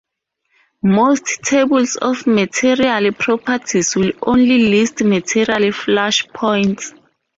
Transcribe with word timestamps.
Most 0.81 1.27
tables 1.43 1.95
of 1.95 2.25
material 2.25 3.11
properties 3.13 3.95
will 3.95 4.13
only 4.23 4.67
list 4.69 5.03
material 5.03 5.71
flash 5.71 6.27
points. 6.29 6.95